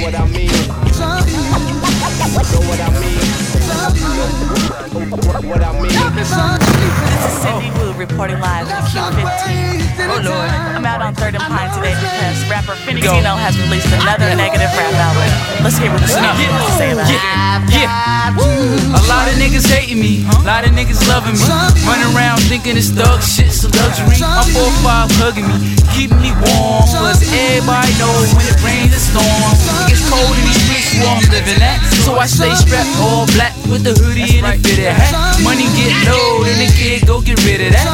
[0.00, 0.48] Know what I mean?
[0.96, 1.44] Love you.
[1.44, 3.20] Know what I mean?
[3.68, 4.40] Love you.
[5.44, 5.92] What I mean?
[6.16, 6.40] This is
[7.44, 10.00] Cindy Wu reporting live from Q15.
[10.08, 13.92] Oh Lord, I'm out on Third and Pine today because rapper Fenni Gino has released
[13.92, 15.28] another negative rap album.
[15.60, 17.76] Let's hear what Snoop yeah, has to say about yeah, it.
[17.76, 18.96] Yeah, yeah.
[18.96, 21.44] A lot of niggas hating me, a lot of niggas loving me.
[21.84, 23.49] Run around thinking it's thug shit
[23.80, 24.20] luxury.
[24.20, 25.56] My 4-5 hugging me,
[25.96, 26.84] keeping me warm.
[26.92, 29.58] Cause everybody knows when it rains it storms.
[29.88, 31.80] It gets cold in these streets where I'm living at.
[32.04, 35.12] So I stay strapped all black with the hoodie and a fitted hat.
[35.42, 37.88] Money get low, then the kid go get rid of that.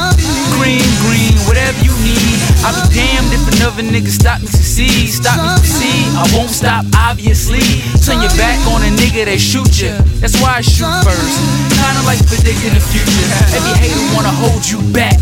[0.58, 2.36] Green, green, whatever you need.
[2.64, 5.12] I'll be damned if another nigga stop me succeed.
[5.12, 6.06] Stop me succeed.
[6.16, 7.62] I won't stop, obviously.
[8.02, 9.92] Turn your back on a nigga, they shoot you.
[10.18, 11.36] That's why I shoot first.
[11.76, 13.28] Kinda like predicting the future.
[13.54, 15.15] Every hater wanna hold you back.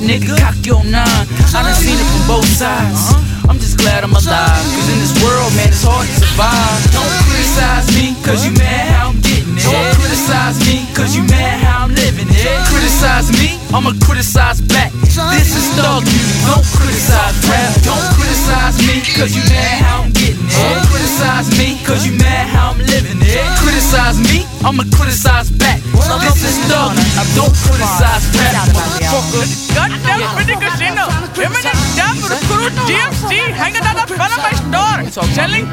[0.00, 1.24] Nigga, cock your nine.
[1.54, 3.14] I done seen it from both sides.
[3.48, 4.64] I'm just glad I'm alive.
[4.74, 6.78] Cause in this world, man, it's hard to survive.
[6.94, 9.66] Don't criticize me, cause you mad how I'm getting it.
[9.66, 12.58] Don't criticize me, cause you mad how I'm living it.
[12.70, 14.92] Criticize me, I'ma criticize back.
[15.34, 17.70] This is thug music, don't criticize rap.
[17.82, 20.54] Don't criticize me, cause you mad how I'm getting it.
[20.54, 23.42] Don't criticize me, cause you mad how I'm living it.
[23.58, 25.82] Criticize me, I'ma criticize back.
[26.22, 28.39] This is thug music, don't criticize rap.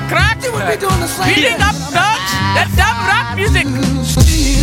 [0.08, 3.68] Crack, beating up that damn rap music.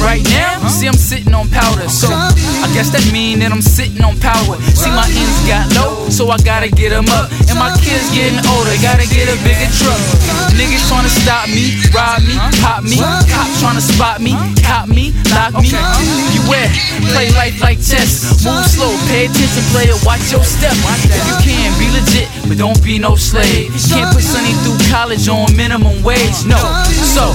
[0.00, 3.64] Right now, you see I'm sitting on powder, so I guess that mean that I'm
[3.64, 4.60] sitting on power.
[4.76, 7.32] See my ends got low, so I gotta get 'em up.
[7.48, 9.96] And my kids getting older, gotta get a bigger truck.
[10.60, 13.00] Niggas tryna stop me, rob me, pop me.
[13.32, 15.72] Cops tryna spot me, cop me, lock me.
[16.36, 16.68] Beware,
[17.12, 18.44] play life like chess.
[18.44, 20.76] Move slow, pay attention, player, watch your step.
[21.08, 23.72] If you can, be legit, but don't be no slave.
[23.88, 26.60] Can't put Sonny through college on minimum wage, no.
[27.16, 27.32] So,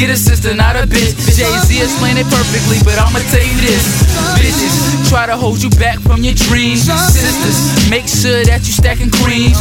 [0.00, 1.12] Get a sister, not a bitch.
[1.36, 3.84] Jay Z explained it perfectly, but I'ma tell you this.
[4.32, 4.72] Bitches
[5.12, 6.88] try to hold you back from your dreams.
[6.88, 7.60] Sisters,
[7.92, 9.52] make sure that you stacking cream.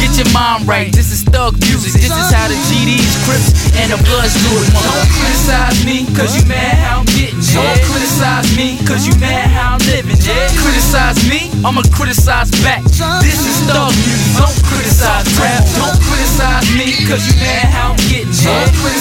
[0.00, 0.88] Get your mind right.
[0.96, 1.92] This is thug music.
[1.92, 4.72] This is how the GDs, Crips, and the Bloods do it.
[4.72, 7.52] Don't criticize me, cause you mad how I'm getting it.
[7.52, 10.56] Don't criticize me, cause you mad how I'm living it.
[10.56, 12.80] Criticize me, I'ma criticize back.
[13.20, 14.40] This is thug music.
[14.40, 15.60] Don't criticize rap.
[15.76, 18.95] Don't criticize me, cause you mad how I'm getting it.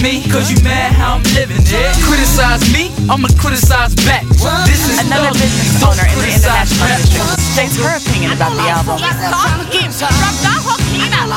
[0.00, 1.92] Don't criticize me, cause you mad how I'm living it.
[2.08, 4.24] Criticize me, I'ma criticize back.
[4.64, 7.04] This is Another business owner in the international rap.
[7.04, 7.20] industry
[7.52, 8.96] states her opinion about the album.
[8.96, 10.40] Talking from the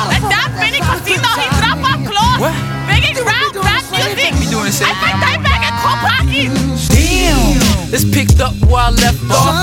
[0.07, 2.39] that damn Vinny Casino, he drop our clothes.
[2.39, 2.55] What?
[2.87, 4.31] Making rap, rap music.
[4.47, 6.87] Doing I think I bag and.
[6.87, 7.91] Damn.
[7.91, 9.62] It's picked up where I left off.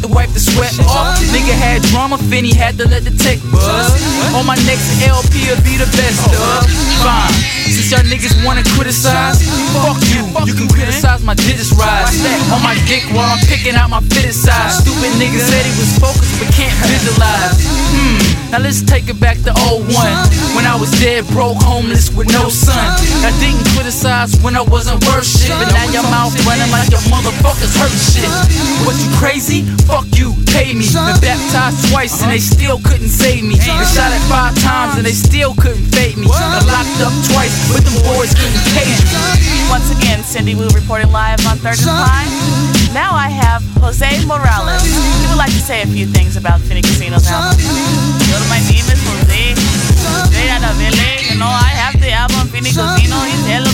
[0.00, 1.20] Had to wipe the sweat off.
[1.28, 3.92] Nigga had drama, Fenni had to let the tech buzz.
[4.32, 6.40] On my next LP, will be the best of.
[7.04, 7.36] Fine.
[7.68, 9.44] Since y'all niggas wanna criticize,
[9.76, 10.24] fuck you.
[10.48, 12.16] You can criticize my digits rise.
[12.48, 14.80] On my dick while I'm picking out my fitted size.
[14.80, 17.60] Stupid nigga said he was focused but can't visualize.
[17.92, 18.40] Hmm.
[18.50, 22.26] Now let's take it back to old 01 When I was dead, broke, homeless, with
[22.32, 22.96] no son
[24.20, 27.92] criticize when I wasn't worth shit But now your mouth running like your motherfuckers hurt
[27.92, 28.28] shit.
[28.84, 29.64] What you crazy?
[29.86, 30.84] Fuck you, pay me.
[30.88, 33.56] Been baptized twice and they still couldn't save me.
[33.56, 36.26] Been shot at five times and they still couldn't fade me.
[36.26, 39.00] Been locked up twice, but them boys couldn't cage.
[39.52, 42.30] Me Once again, Cindy Wu reporting live on Third and Pine.
[42.92, 44.82] Now I have Jose Morales.
[44.82, 47.56] He would like to say a few things about Fenni Casino's album.
[48.50, 49.54] My name is Jose.
[49.54, 51.30] Jose Adavele.
[51.30, 53.14] You know, I have the album Vinny Casino.
[53.22, 53.69] He's hella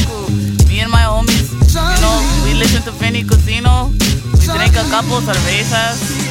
[2.76, 3.91] Santa Fe y cocino.
[3.98, 6.25] Drink a couple cervezas.